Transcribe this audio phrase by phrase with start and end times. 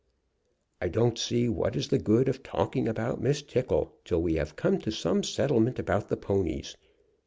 [0.81, 4.55] "I don't see what is the good of talking about Miss Tickle till we have
[4.55, 6.75] come to some settlement about the ponies.